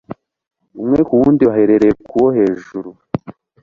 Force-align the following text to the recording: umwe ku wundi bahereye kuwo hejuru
umwe 0.81 0.99
ku 1.07 1.13
wundi 1.19 1.41
bahereye 1.49 1.93
kuwo 2.09 2.29
hejuru 2.37 2.89